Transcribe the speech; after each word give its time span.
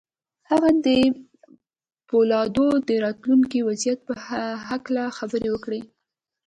هغه 0.49 0.69
د 0.85 0.87
پولادو 2.09 2.67
د 2.87 2.89
راتلونکي 3.05 3.59
وضعيت 3.67 3.99
په 4.07 4.13
هکله 4.69 5.03
خبرې 5.17 5.49
وکړې. 5.51 5.81